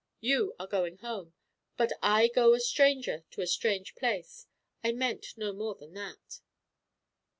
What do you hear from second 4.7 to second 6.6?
I meant no more than that."